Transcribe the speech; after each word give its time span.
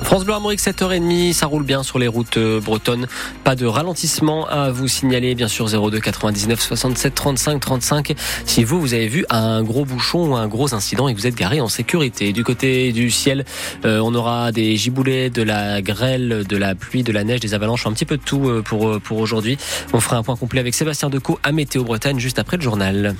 France 0.00 0.24
Bleu 0.24 0.34
Armorique 0.34 0.60
7h30, 0.60 1.32
ça 1.32 1.46
roule 1.46 1.64
bien 1.64 1.82
sur 1.82 1.98
les 1.98 2.08
routes 2.08 2.36
euh, 2.36 2.60
bretonnes. 2.60 3.06
Pas 3.44 3.54
de 3.54 3.66
ralentissement 3.66 4.46
à 4.46 4.70
vous 4.70 4.88
signaler, 4.88 5.34
bien 5.34 5.48
sûr 5.48 5.66
02 5.66 6.00
99 6.00 6.60
67 6.60 7.14
35 7.14 7.60
35. 7.60 8.14
Si 8.46 8.64
vous, 8.64 8.80
vous 8.80 8.94
avez 8.94 9.08
vu 9.08 9.24
un 9.30 9.62
gros 9.62 9.84
bouchon 9.84 10.30
ou 10.30 10.34
un 10.34 10.48
gros 10.48 10.74
incident 10.74 11.08
et 11.08 11.14
que 11.14 11.18
vous 11.18 11.26
êtes 11.26 11.34
garé 11.34 11.60
en 11.60 11.68
sécurité. 11.68 12.32
Du 12.32 12.44
côté 12.44 12.92
du 12.92 13.10
ciel, 13.10 13.44
euh, 13.84 14.00
on 14.00 14.14
aura 14.14 14.52
des 14.52 14.76
giboulées, 14.76 15.30
de 15.30 15.42
la 15.42 15.82
grêle, 15.82 16.44
de 16.48 16.56
la 16.56 16.74
pluie, 16.74 17.02
de 17.02 17.12
la 17.12 17.24
neige, 17.24 17.40
des 17.40 17.54
avalanches, 17.54 17.86
un 17.86 17.92
petit 17.92 18.06
peu 18.06 18.16
de 18.16 18.22
tout 18.22 18.48
euh, 18.48 18.62
pour, 18.62 19.00
pour 19.00 19.18
aujourd'hui. 19.18 19.58
On 19.92 20.00
fera 20.00 20.16
un 20.16 20.22
point 20.22 20.36
complet 20.36 20.60
avec 20.60 20.74
Sébastien 20.74 21.10
Decaux 21.10 21.38
à 21.42 21.52
Météo 21.52 21.84
Bretagne 21.84 22.18
juste 22.18 22.38
après 22.38 22.56
le 22.56 22.62
journal. 22.62 23.14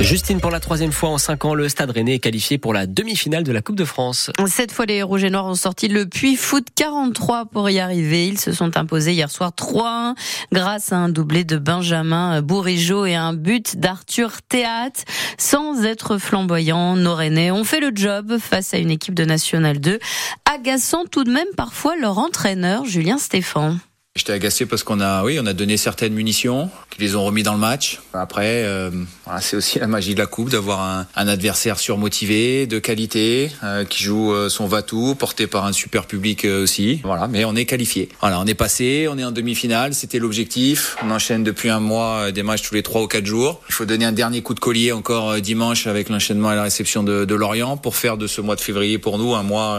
Justine, 0.00 0.40
pour 0.40 0.50
la 0.50 0.60
troisième 0.60 0.92
fois 0.92 1.08
en 1.08 1.18
cinq 1.18 1.46
ans, 1.46 1.54
le 1.54 1.68
Stade 1.68 1.90
Rennais 1.90 2.14
est 2.14 2.18
qualifié 2.18 2.58
pour 2.58 2.74
la 2.74 2.86
demi-finale 2.86 3.44
de 3.44 3.50
la 3.50 3.62
Coupe 3.62 3.76
de 3.76 3.84
France. 3.84 4.30
Cette 4.46 4.70
fois, 4.70 4.84
les 4.84 5.02
Rouges 5.02 5.24
et 5.24 5.30
Noirs 5.30 5.46
ont 5.46 5.54
sorti 5.54 5.88
le 5.88 6.06
Puy 6.06 6.36
Foot 6.36 6.66
43 6.74 7.46
pour 7.46 7.70
y 7.70 7.80
arriver. 7.80 8.28
Ils 8.28 8.38
se 8.38 8.52
sont 8.52 8.76
imposés 8.76 9.14
hier 9.14 9.30
soir 9.30 9.52
3-1 9.56 10.14
grâce 10.52 10.92
à 10.92 10.96
un 10.96 11.08
doublé 11.08 11.44
de 11.44 11.56
Benjamin 11.56 12.42
Bourigeau 12.42 13.06
et 13.06 13.14
un 13.14 13.32
but 13.32 13.78
d'Arthur 13.78 14.42
Théâtre. 14.42 15.00
Sans 15.38 15.84
être 15.84 16.18
flamboyant, 16.18 16.94
nos 16.96 17.14
Rennais 17.14 17.50
ont 17.50 17.64
fait 17.64 17.80
le 17.80 17.90
job 17.94 18.36
face 18.38 18.74
à 18.74 18.78
une 18.78 18.90
équipe 18.90 19.14
de 19.14 19.24
National 19.24 19.80
2, 19.80 19.98
agaçant 20.44 21.04
tout 21.10 21.24
de 21.24 21.32
même 21.32 21.48
parfois 21.56 21.96
leur 21.96 22.18
entraîneur, 22.18 22.84
Julien 22.84 23.18
Stéphan. 23.18 23.76
J'étais 24.16 24.32
agacé 24.32 24.64
parce 24.64 24.82
qu'on 24.82 25.00
a, 25.00 25.22
oui, 25.24 25.38
on 25.38 25.44
a 25.44 25.52
donné 25.52 25.76
certaines 25.76 26.14
munitions, 26.14 26.70
qui 26.88 27.02
les 27.02 27.16
ont 27.16 27.24
remis 27.24 27.42
dans 27.42 27.52
le 27.52 27.58
match. 27.58 28.00
Après, 28.14 28.64
euh, 28.64 28.90
voilà, 29.26 29.42
c'est 29.42 29.58
aussi 29.58 29.78
la 29.78 29.86
magie 29.86 30.14
de 30.14 30.18
la 30.18 30.24
coupe 30.24 30.48
d'avoir 30.48 30.80
un, 30.80 31.06
un, 31.14 31.28
adversaire 31.28 31.78
surmotivé, 31.78 32.66
de 32.66 32.78
qualité, 32.78 33.50
euh, 33.62 33.84
qui 33.84 34.02
joue 34.02 34.32
euh, 34.32 34.48
son 34.48 34.66
va-tout, 34.66 35.16
porté 35.16 35.46
par 35.46 35.66
un 35.66 35.72
super 35.74 36.06
public 36.06 36.46
euh, 36.46 36.62
aussi. 36.62 37.02
Voilà, 37.04 37.28
mais 37.28 37.44
on 37.44 37.54
est 37.54 37.66
qualifié. 37.66 38.08
Voilà, 38.22 38.40
on 38.40 38.46
est 38.46 38.54
passé, 38.54 39.06
on 39.10 39.18
est 39.18 39.24
en 39.24 39.32
demi-finale, 39.32 39.92
c'était 39.92 40.18
l'objectif. 40.18 40.96
On 41.04 41.10
enchaîne 41.10 41.44
depuis 41.44 41.68
un 41.68 41.80
mois 41.80 42.32
des 42.32 42.42
matchs 42.42 42.62
tous 42.62 42.74
les 42.74 42.82
trois 42.82 43.02
ou 43.02 43.08
quatre 43.08 43.26
jours. 43.26 43.60
Il 43.68 43.74
faut 43.74 43.84
donner 43.84 44.06
un 44.06 44.12
dernier 44.12 44.40
coup 44.40 44.54
de 44.54 44.60
collier 44.60 44.92
encore 44.92 45.38
dimanche 45.42 45.86
avec 45.86 46.08
l'enchaînement 46.08 46.52
et 46.52 46.56
la 46.56 46.62
réception 46.62 47.02
de, 47.02 47.26
de 47.26 47.34
Lorient 47.34 47.76
pour 47.76 47.96
faire 47.96 48.16
de 48.16 48.26
ce 48.26 48.40
mois 48.40 48.56
de 48.56 48.62
février 48.62 48.96
pour 48.96 49.18
nous 49.18 49.34
un 49.34 49.42
mois 49.42 49.78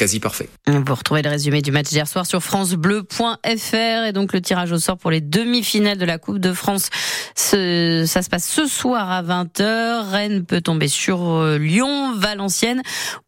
quasi 0.00 0.18
parfait. 0.18 0.48
Vous 0.66 0.94
retrouvez 0.94 1.20
le 1.20 1.28
résumé 1.28 1.60
du 1.60 1.72
match 1.72 1.90
d'hier 1.90 2.08
soir 2.08 2.24
sur 2.24 2.42
francebleu.fr 2.42 4.06
et 4.06 4.12
donc 4.14 4.32
le 4.32 4.40
tirage 4.40 4.72
au 4.72 4.78
sort 4.78 4.96
pour 4.96 5.10
les 5.10 5.20
demi-finales 5.20 5.98
de 5.98 6.06
la 6.06 6.16
Coupe 6.16 6.38
de 6.38 6.54
France. 6.54 6.88
Ce, 7.34 7.89
ça 8.06 8.22
se 8.22 8.28
passe 8.28 8.48
ce 8.48 8.66
soir 8.66 9.10
à 9.10 9.22
20h. 9.22 10.10
Rennes 10.10 10.44
peut 10.44 10.60
tomber 10.60 10.88
sur 10.88 11.22
euh, 11.28 11.58
Lyon, 11.58 12.14
Valenciennes 12.16 12.82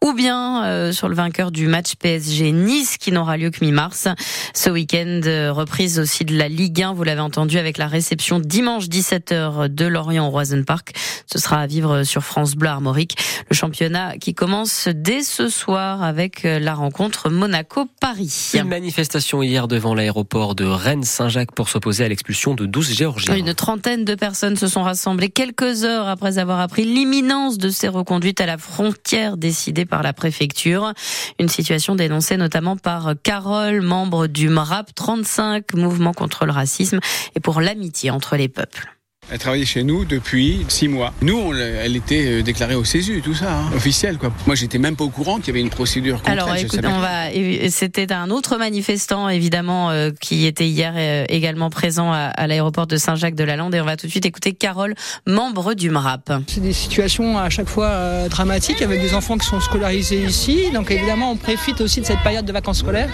ou 0.05 0.13
bien 0.13 0.65
euh, 0.65 0.93
sur 0.93 1.09
le 1.09 1.15
vainqueur 1.15 1.51
du 1.51 1.67
match 1.67 1.95
PSG-Nice 1.97 2.99
qui 2.99 3.13
n'aura 3.13 3.37
lieu 3.37 3.51
que 3.51 3.65
mi-mars. 3.65 4.09
Ce 4.55 4.71
week-end, 4.71 5.21
euh, 5.25 5.53
reprise 5.53 5.99
aussi 5.99 6.25
de 6.25 6.37
la 6.37 6.49
Ligue 6.49 6.83
1, 6.83 6.93
vous 6.93 7.05
l'avez 7.05 7.21
entendu, 7.21 7.59
avec 7.59 7.79
la 7.79 7.87
réception 7.87 8.41
dimanche 8.41 8.87
17h 8.87 9.69
de 9.69 9.87
Lorient 9.87 10.27
au 10.27 10.31
Roison 10.31 10.63
Park. 10.65 10.93
Ce 11.27 11.39
sera 11.39 11.59
à 11.59 11.67
vivre 11.67 12.05
sur 12.05 12.23
France 12.23 12.55
Bleu 12.55 12.69
Armorique. 12.69 13.17
Le 13.51 13.55
championnat 13.57 14.19
qui 14.19 14.35
commence 14.35 14.89
dès 14.89 15.23
ce 15.23 15.49
soir 15.49 16.03
avec 16.03 16.43
la 16.45 16.75
rencontre 16.75 17.31
Monaco-Paris. 17.31 18.53
Une 18.55 18.69
manifestation 18.69 19.43
hier 19.43 19.69
devant 19.69 19.95
l'aéroport 19.95 20.55
de 20.55 20.65
Rennes-Saint-Jacques 20.65 21.53
pour 21.53 21.69
s'opposer 21.69 22.05
à 22.05 22.09
l'expulsion 22.09 22.55
de 22.55 22.67
12 22.67 22.93
Géorgiens. 22.93 23.37
Une 23.37 23.55
trentaine 23.55 24.05
de 24.05 24.15
personnes 24.15 24.57
se 24.63 24.69
sont 24.69 24.85
rassemblées 24.85 25.29
quelques 25.29 25.83
heures 25.83 26.07
après 26.07 26.39
avoir 26.39 26.61
appris 26.61 26.85
l'imminence 26.85 27.59
de 27.59 27.69
ces 27.69 27.89
reconduites 27.89 28.41
à 28.41 28.47
la 28.47 28.59
frontière 28.59 29.37
décidée 29.37 29.85
par 29.85 30.05
la 30.05 30.13
préfecture. 30.13 30.93
Une 31.41 31.49
situation 31.49 31.97
dénoncée 31.97 32.37
notamment 32.37 32.77
par 32.77 33.15
Carole, 33.25 33.81
membre 33.81 34.29
du 34.29 34.49
MRAP 34.49 34.95
35, 34.95 35.75
mouvement 35.75 36.13
contre 36.13 36.47
le 36.47 36.53
racisme 36.53 37.01
et 37.35 37.41
pour 37.41 37.61
l'amitié 37.61 38.13
entre 38.13 38.37
les 38.37 38.47
peuples. 38.47 38.89
Elle 39.31 39.39
travaillait 39.39 39.65
chez 39.65 39.83
nous 39.83 40.05
depuis 40.05 40.67
six 40.69 40.89
mois. 40.89 41.15
Nous, 41.23 41.39
on, 41.39 41.55
elle 41.55 41.97
était 41.97 42.27
euh, 42.27 42.43
déclarée 42.43 42.75
au 42.75 42.85
CESU, 42.85 43.23
tout 43.23 43.35
ça, 43.35 43.53
hein, 43.53 43.71
officiel. 43.75 44.19
Quoi. 44.19 44.31
Moi, 44.47 44.57
j'étais 44.57 44.79
même 44.79 44.97
pas 44.97 45.05
au 45.05 45.11
courant 45.11 45.39
qu'il 45.39 45.47
y 45.47 45.51
avait 45.51 45.61
une 45.61 45.71
procédure 45.71 46.19
contre 46.19 46.31
Alors, 46.31 46.55
elle, 46.55 46.67
écoute, 46.67 46.81
on 46.85 46.99
va. 46.99 47.31
C'était 47.71 48.13
un 48.13 48.31
autre 48.31 48.59
manifestant, 48.59 49.29
évidemment, 49.31 49.91
euh, 49.91 50.11
qui 50.21 50.45
était 50.45 50.67
hier 50.67 50.93
euh, 50.97 51.25
également 51.29 51.71
présent 51.71 52.13
à, 52.13 52.19
à 52.27 52.47
l'aéroport 52.47 52.87
de 52.87 52.97
Saint-Jacques-de-la-Lande. 52.97 53.75
Et 53.75 53.81
on 53.81 53.85
va 53.87 53.97
tout 53.97 54.07
de 54.07 54.11
suite 54.11 54.27
écouter 54.27 54.53
Carole, 54.53 54.95
membre 55.27 55.75
du 55.75 55.89
MRAP. 55.89 56.33
C'est 56.49 56.61
des 56.61 56.73
situations 56.75 57.39
à 57.39 57.49
chaque 57.49 57.69
fois 57.69 57.87
euh, 57.87 58.29
dramatiques 58.29 58.83
avec 58.83 59.01
des 59.01 59.15
enfants 59.15 59.39
qui 59.39 59.47
sont 59.47 59.61
scolarisés 59.61 60.23
ici. 60.23 60.65
Donc, 60.75 60.91
évidemment, 60.91 61.31
on 61.31 61.37
profite 61.37 61.81
aussi 61.81 62.01
de 62.01 62.07
cette 62.07 62.21
période 62.23 62.45
de 62.45 62.53
vacances 62.53 62.81
scolaires 62.81 63.09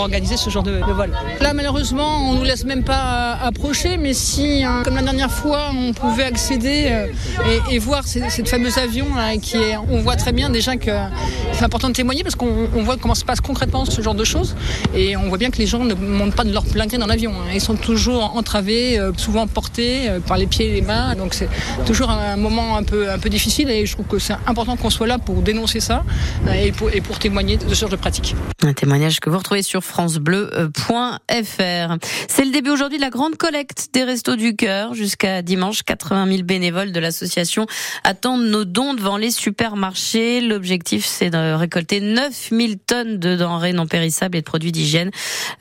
organiser 0.00 0.36
ce 0.36 0.50
genre 0.50 0.62
de, 0.62 0.80
vol. 0.92 1.10
Là, 1.40 1.54
malheureusement, 1.54 2.30
on 2.30 2.34
nous 2.34 2.44
laisse 2.44 2.64
même 2.64 2.84
pas 2.84 3.32
approcher, 3.42 3.96
mais 3.96 4.14
si, 4.14 4.64
hein, 4.64 4.82
comme 4.84 4.96
la 4.96 5.02
dernière 5.02 5.30
fois 5.30 5.70
on 5.76 5.92
pouvait 5.92 6.24
accéder 6.24 6.88
euh, 6.88 7.06
et, 7.70 7.78
voir 7.78 8.06
cette, 8.06 8.48
fameuse 8.48 8.78
avion 8.78 9.06
on 9.90 10.00
voit 10.00 10.16
très 10.16 10.32
bien 10.32 10.50
déjà 10.50 10.76
que 10.76 10.90
c'est 11.52 11.64
important 11.64 11.88
de 11.88 11.94
témoigner 11.94 12.22
parce 12.22 12.34
qu'on 12.34 12.68
voit 12.72 12.96
comment 12.96 13.14
se 13.14 13.24
passe 13.24 13.40
concrètement 13.40 13.84
ce 13.84 14.00
genre 14.00 14.14
de 14.14 14.24
choses 14.24 14.56
et 14.94 15.16
on 15.16 15.28
voit 15.28 15.38
bien 15.38 15.50
que 15.50 15.58
les 15.58 15.66
gens 15.66 15.84
ne 15.84 15.94
montent 15.94 16.34
pas 16.34 16.44
de 16.44 16.52
leur 16.52 16.64
plein 16.64 16.86
gré 16.86 16.98
dans 16.98 17.06
l'avion. 17.06 17.32
Hein. 17.32 17.52
Ils 17.54 17.60
sont 17.60 17.76
toujours 17.76 18.36
entravés, 18.36 18.98
euh, 18.98 19.12
souvent 19.16 19.46
portés 19.46 20.08
euh, 20.08 20.20
par 20.20 20.36
les 20.36 20.46
pieds 20.46 20.68
et 20.68 20.74
les 20.74 20.82
mains. 20.82 21.14
Donc 21.14 21.34
c'est 21.34 21.48
toujours 21.86 22.10
un 22.10 22.36
moment 22.36 22.76
un 22.76 22.82
peu, 22.82 23.10
un 23.10 23.18
peu 23.18 23.28
difficile 23.28 23.70
et 23.70 23.86
je 23.86 23.92
trouve 23.92 24.06
que 24.06 24.18
c'est 24.18 24.36
important 24.46 24.76
qu'on 24.76 24.90
soit 24.90 25.06
là 25.06 25.18
pour 25.18 25.42
dénoncer 25.42 25.80
ça 25.80 26.04
et 26.54 26.72
pour, 26.72 26.90
et 26.90 27.00
pour 27.00 27.18
témoigner 27.18 27.56
de 27.56 27.68
ce 27.68 27.80
genre 27.80 27.90
de 27.90 27.96
pratique. 27.96 28.34
Un 28.64 28.72
témoignage 28.72 29.20
que 29.20 29.28
vous 29.28 29.36
retrouvez 29.36 29.62
sur 29.62 29.84
francebleu.fr. 29.84 31.20
C'est 32.28 32.44
le 32.46 32.50
début 32.50 32.70
aujourd'hui 32.70 32.96
de 32.96 33.02
la 33.02 33.10
grande 33.10 33.36
collecte 33.36 33.90
des 33.92 34.04
Restos 34.04 34.36
du 34.36 34.56
Cœur 34.56 34.94
jusqu'à 34.94 35.42
dimanche. 35.42 35.82
80 35.82 36.26
000 36.28 36.42
bénévoles 36.44 36.90
de 36.90 36.98
l'association 36.98 37.66
attendent 38.04 38.46
nos 38.46 38.64
dons 38.64 38.94
devant 38.94 39.18
les 39.18 39.30
supermarchés. 39.30 40.40
L'objectif, 40.40 41.04
c'est 41.04 41.28
de 41.28 41.52
récolter 41.52 42.00
9 42.00 42.48
000 42.52 42.72
tonnes 42.86 43.18
de 43.18 43.36
denrées 43.36 43.74
non 43.74 43.86
périssables 43.86 44.38
et 44.38 44.40
de 44.40 44.46
produits 44.46 44.72
d'hygiène. 44.72 45.10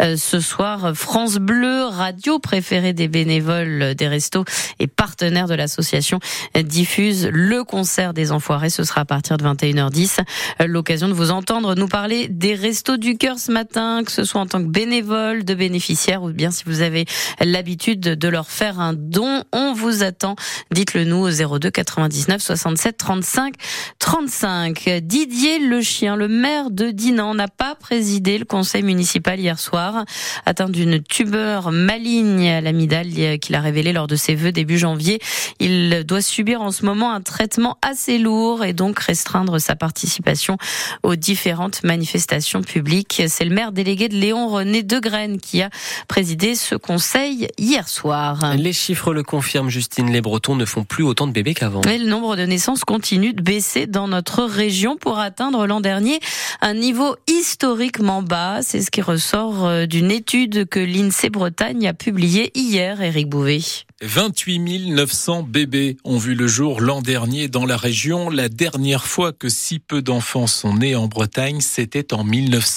Euh, 0.01 0.15
ce 0.15 0.39
soir, 0.39 0.93
France 0.95 1.35
Bleu, 1.35 1.83
radio 1.83 2.39
préférée 2.39 2.93
des 2.93 3.09
bénévoles 3.09 3.95
des 3.95 4.07
restos 4.07 4.45
et 4.79 4.87
partenaire 4.87 5.47
de 5.47 5.55
l'association, 5.55 6.21
diffuse 6.55 7.27
le 7.29 7.65
concert 7.65 8.13
des 8.13 8.31
Enfoirés. 8.31 8.69
Ce 8.69 8.85
sera 8.85 9.01
à 9.01 9.05
partir 9.05 9.35
de 9.35 9.43
21h10. 9.43 10.19
L'occasion 10.65 11.09
de 11.09 11.13
vous 11.13 11.31
entendre 11.31 11.75
nous 11.75 11.89
parler 11.89 12.29
des 12.29 12.55
restos 12.55 12.92
du 12.97 13.17
cœur 13.17 13.39
ce 13.39 13.51
matin, 13.51 14.03
que 14.05 14.11
ce 14.11 14.23
soit 14.23 14.41
en 14.41 14.45
tant 14.45 14.59
que 14.59 14.69
bénévole, 14.69 15.43
de 15.43 15.53
bénéficiaire 15.53 16.23
ou 16.23 16.31
bien 16.31 16.51
si 16.51 16.63
vous 16.65 16.81
avez 16.81 17.05
l'habitude 17.41 17.99
de 18.01 18.27
leur 18.27 18.49
faire 18.49 18.79
un 18.79 18.93
don. 18.93 19.43
On 19.51 19.73
vous 19.73 20.03
attend. 20.03 20.35
Dites-le 20.71 21.05
nous 21.05 21.17
au 21.17 21.57
02 21.59 21.71
99 21.71 22.41
67 22.41 22.97
35 22.97 23.53
35. 23.99 25.01
Didier 25.01 25.59
Le 25.59 25.81
Chien, 25.81 26.15
le 26.15 26.27
maire 26.27 26.71
de 26.71 26.91
Dinan, 26.91 27.33
n'a 27.33 27.47
pas 27.47 27.75
présidé 27.75 28.37
le 28.37 28.45
conseil 28.45 28.83
municipal 28.83 29.39
hier 29.39 29.59
soir, 29.59 30.05
atteint 30.45 30.69
d'une 30.69 31.01
tumeur 31.01 31.71
maligne 31.71 32.49
à 32.49 32.61
l'amidale 32.61 33.39
qu'il 33.39 33.55
a 33.55 33.61
révélé 33.61 33.93
lors 33.93 34.07
de 34.07 34.15
ses 34.15 34.35
vœux 34.35 34.51
début 34.51 34.77
janvier. 34.77 35.19
Il 35.59 36.03
doit 36.05 36.21
subir 36.21 36.61
en 36.61 36.71
ce 36.71 36.85
moment 36.85 37.11
un 37.11 37.21
traitement 37.21 37.77
assez 37.81 38.17
lourd 38.17 38.63
et 38.63 38.73
donc 38.73 38.99
restreindre 38.99 39.59
sa 39.59 39.75
participation 39.75 40.57
aux 41.03 41.15
différentes 41.15 41.83
manifestations 41.83 42.61
publiques. 42.61 42.82
C'est 43.09 43.45
le 43.45 43.53
maire 43.53 43.71
délégué 43.71 44.09
de 44.09 44.15
Léon 44.15 44.47
René 44.47 44.83
Degraine 44.83 45.39
qui 45.39 45.61
a 45.61 45.69
présidé 46.07 46.55
ce 46.55 46.75
conseil 46.75 47.47
hier 47.57 47.87
soir. 47.87 48.55
Les 48.57 48.73
chiffres 48.73 49.13
le 49.13 49.23
confirment, 49.23 49.69
Justine. 49.69 50.11
Les 50.11 50.21
Bretons 50.21 50.55
ne 50.55 50.65
font 50.65 50.83
plus 50.83 51.03
autant 51.03 51.27
de 51.27 51.31
bébés 51.31 51.53
qu'avant. 51.53 51.81
Et 51.81 51.97
le 51.97 52.07
nombre 52.07 52.35
de 52.35 52.43
naissances 52.43 52.83
continue 52.83 53.33
de 53.33 53.41
baisser 53.41 53.87
dans 53.87 54.07
notre 54.07 54.43
région 54.43 54.97
pour 54.97 55.19
atteindre 55.19 55.65
l'an 55.67 55.81
dernier 55.81 56.19
un 56.61 56.73
niveau 56.73 57.15
historiquement 57.27 58.21
bas. 58.21 58.61
C'est 58.61 58.81
ce 58.81 58.91
qui 58.91 59.01
ressort 59.01 59.65
euh, 59.65 59.85
d'une 59.85 60.11
étude 60.11 60.67
que 60.67 60.79
l'INSEE 60.79 61.29
Bretagne 61.29 61.87
a 61.87 61.93
publiée 61.93 62.51
hier, 62.55 63.01
Éric 63.01 63.29
Bouvet. 63.29 63.61
28 64.01 64.89
900 64.89 65.43
bébés 65.43 65.95
ont 66.03 66.17
vu 66.17 66.35
le 66.35 66.45
jour 66.45 66.81
l'an 66.81 67.01
dernier 67.01 67.47
dans 67.47 67.65
la 67.65 67.77
région. 67.77 68.29
La 68.29 68.49
dernière 68.49 69.05
fois 69.05 69.31
que 69.31 69.47
si 69.47 69.79
peu 69.79 70.01
d'enfants 70.01 70.47
sont 70.47 70.75
nés 70.75 70.95
en 70.95 71.07
Bretagne, 71.07 71.61
c'était 71.61 72.13
en 72.13 72.25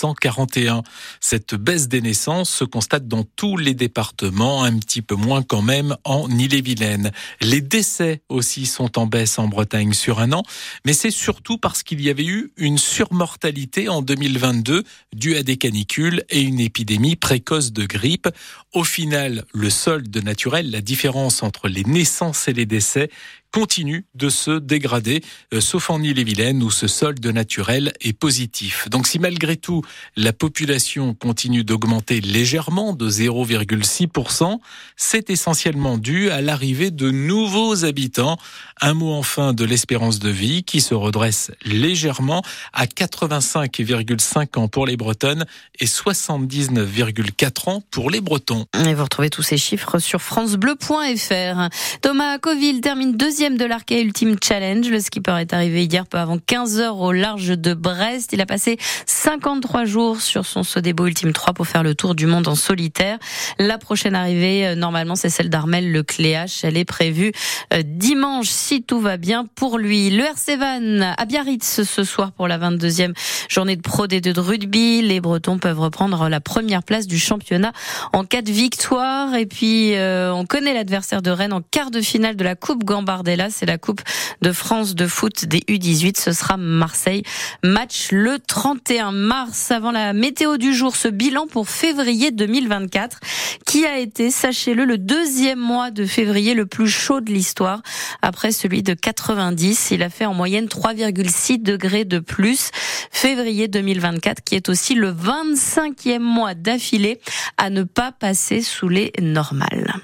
1941. 0.04 0.82
Cette 1.20 1.54
baisse 1.54 1.88
des 1.88 2.00
naissances 2.00 2.50
se 2.50 2.64
constate 2.64 3.08
dans 3.08 3.24
tous 3.24 3.56
les 3.56 3.74
départements, 3.74 4.64
un 4.64 4.78
petit 4.78 5.02
peu 5.02 5.14
moins 5.14 5.42
quand 5.42 5.62
même 5.62 5.96
en 6.04 6.28
Ille-et-Vilaine. 6.28 7.12
Les 7.40 7.60
décès 7.60 8.22
aussi 8.28 8.66
sont 8.66 8.98
en 8.98 9.06
baisse 9.06 9.38
en 9.38 9.48
Bretagne 9.48 9.92
sur 9.92 10.20
un 10.20 10.32
an, 10.32 10.42
mais 10.84 10.92
c'est 10.92 11.10
surtout 11.10 11.58
parce 11.58 11.82
qu'il 11.82 12.00
y 12.00 12.10
avait 12.10 12.26
eu 12.26 12.52
une 12.56 12.78
surmortalité 12.78 13.88
en 13.88 14.02
2022 14.02 14.82
due 15.14 15.36
à 15.36 15.42
des 15.42 15.56
canicules 15.56 16.24
et 16.28 16.40
une 16.40 16.60
épidémie 16.60 17.16
précoce 17.16 17.72
de 17.72 17.86
grippe. 17.86 18.28
Au 18.72 18.84
final, 18.84 19.44
le 19.54 19.70
solde 19.70 20.16
naturel, 20.22 20.70
la 20.70 20.80
différence 20.80 21.42
entre 21.42 21.68
les 21.68 21.84
naissances 21.84 22.48
et 22.48 22.52
les 22.52 22.66
décès 22.66 23.10
continue 23.52 24.04
de 24.14 24.28
se 24.28 24.58
dégrader, 24.58 25.22
euh, 25.54 25.60
sauf 25.60 25.90
en 25.90 26.02
Ille-et-Vilaine 26.02 26.62
où 26.62 26.70
ce 26.70 26.86
solde 26.86 27.24
naturel 27.26 27.92
est 28.00 28.12
positif. 28.12 28.88
Donc 28.90 29.06
si 29.06 29.18
malgré 29.18 29.56
tout 29.56 29.82
la 30.16 30.32
population 30.32 31.14
continue 31.14 31.64
d'augmenter 31.64 32.20
légèrement 32.20 32.92
de 32.92 33.08
0,6%, 33.08 34.58
c'est 34.96 35.30
essentiellement 35.30 35.98
dû 35.98 36.30
à 36.30 36.40
l'arrivée 36.40 36.90
de 36.90 37.10
nouveaux 37.10 37.84
habitants. 37.84 38.36
Un 38.80 38.94
mot 38.94 39.12
enfin 39.12 39.52
de 39.52 39.64
l'espérance 39.64 40.18
de 40.18 40.30
vie 40.30 40.64
qui 40.64 40.80
se 40.80 40.94
redresse 40.94 41.50
légèrement 41.64 42.42
à 42.72 42.86
85,5 42.86 44.58
ans 44.58 44.68
pour 44.68 44.86
les 44.86 44.96
Bretonnes 44.96 45.46
et 45.78 45.86
79,4 45.86 47.70
ans 47.70 47.82
pour 47.90 48.10
les 48.10 48.20
Bretons. 48.20 48.66
Et 48.86 48.94
vous 48.94 49.04
retrouvez 49.04 49.30
tous 49.30 49.42
ces 49.42 49.56
chiffres 49.56 49.98
sur 49.98 50.20
francebleu.fr. 50.20 51.68
Thomas 52.02 52.38
Coville 52.38 52.80
termine 52.80 53.16
deuxième 53.16 53.35
de 53.36 53.66
l'Arkea 53.66 54.00
Ultimate 54.00 54.42
Challenge. 54.42 54.88
Le 54.88 54.98
skipper 54.98 55.36
est 55.40 55.52
arrivé 55.52 55.84
hier 55.84 56.06
peu 56.06 56.16
avant 56.16 56.38
15 56.38 56.80
heures 56.80 56.98
au 56.98 57.12
large 57.12 57.48
de 57.48 57.74
Brest. 57.74 58.32
Il 58.32 58.40
a 58.40 58.46
passé 58.46 58.78
53 59.04 59.84
jours 59.84 60.22
sur 60.22 60.46
son 60.46 60.62
Sodebo 60.62 61.06
Ultime 61.06 61.34
3 61.34 61.52
pour 61.52 61.66
faire 61.66 61.82
le 61.82 61.94
tour 61.94 62.14
du 62.14 62.26
monde 62.26 62.48
en 62.48 62.54
solitaire. 62.54 63.18
La 63.58 63.76
prochaine 63.76 64.14
arrivée, 64.14 64.66
euh, 64.66 64.74
normalement, 64.74 65.16
c'est 65.16 65.28
celle 65.28 65.50
d'Armel 65.50 65.92
Lecléache. 65.92 66.64
Elle 66.64 66.78
est 66.78 66.86
prévue 66.86 67.32
euh, 67.74 67.82
dimanche 67.84 68.48
si 68.48 68.82
tout 68.82 69.00
va 69.00 69.18
bien 69.18 69.46
pour 69.54 69.76
lui. 69.76 70.08
Le 70.08 70.24
RC 70.24 70.56
Van 70.56 71.14
à 71.18 71.24
Biarritz 71.26 71.82
ce 71.82 72.04
soir 72.04 72.32
pour 72.32 72.48
la 72.48 72.58
22e 72.58 73.12
journée 73.50 73.76
de 73.76 73.82
Pro 73.82 74.06
D2 74.06 74.32
de 74.32 74.40
rugby. 74.40 75.02
Les 75.02 75.20
Bretons 75.20 75.58
peuvent 75.58 75.80
reprendre 75.80 76.30
la 76.30 76.40
première 76.40 76.82
place 76.82 77.06
du 77.06 77.18
championnat 77.18 77.72
en 78.14 78.24
cas 78.24 78.40
de 78.40 78.50
victoire. 78.50 79.34
Et 79.34 79.44
puis, 79.44 79.94
euh, 79.94 80.32
on 80.32 80.46
connaît 80.46 80.72
l'adversaire 80.72 81.20
de 81.20 81.30
Rennes 81.30 81.52
en 81.52 81.60
quart 81.60 81.90
de 81.90 82.00
finale 82.00 82.36
de 82.36 82.44
la 82.44 82.54
Coupe 82.54 82.82
Gambardella. 82.82 83.25
C'est 83.50 83.66
la 83.66 83.76
Coupe 83.76 84.02
de 84.40 84.52
France 84.52 84.94
de 84.94 85.06
foot 85.08 85.46
des 85.46 85.58
U18. 85.58 86.20
Ce 86.20 86.30
sera 86.30 86.56
Marseille. 86.56 87.24
Match 87.64 88.08
le 88.12 88.38
31 88.38 89.10
mars. 89.10 89.72
Avant 89.72 89.90
la 89.90 90.12
météo 90.12 90.58
du 90.58 90.72
jour, 90.72 90.94
ce 90.94 91.08
bilan 91.08 91.48
pour 91.48 91.68
février 91.68 92.30
2024, 92.30 93.18
qui 93.66 93.84
a 93.84 93.98
été, 93.98 94.30
sachez-le, 94.30 94.84
le 94.84 94.96
deuxième 94.96 95.58
mois 95.58 95.90
de 95.90 96.06
février 96.06 96.54
le 96.54 96.66
plus 96.66 96.88
chaud 96.88 97.20
de 97.20 97.32
l'histoire. 97.32 97.82
Après 98.22 98.52
celui 98.52 98.84
de 98.84 98.94
90, 98.94 99.90
il 99.90 100.04
a 100.04 100.08
fait 100.08 100.26
en 100.26 100.34
moyenne 100.34 100.66
3,6 100.66 101.60
degrés 101.62 102.04
de 102.04 102.20
plus. 102.20 102.70
Février 103.10 103.66
2024, 103.66 104.44
qui 104.44 104.54
est 104.54 104.68
aussi 104.68 104.94
le 104.94 105.12
25e 105.12 106.20
mois 106.20 106.54
d'affilée 106.54 107.20
à 107.56 107.70
ne 107.70 107.82
pas 107.82 108.12
passer 108.12 108.62
sous 108.62 108.88
les 108.88 109.12
normales. 109.20 109.94